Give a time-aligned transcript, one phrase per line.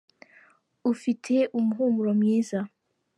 [0.91, 2.59] ufite umuhumuro mwiza.